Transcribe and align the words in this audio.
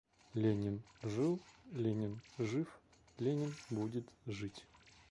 Ленин— 0.33 0.81
жил, 1.03 1.39
Ленин— 1.75 2.19
жив, 2.39 2.65
Ленин— 3.19 3.53
будет 3.69 4.05
жить. 4.27 4.65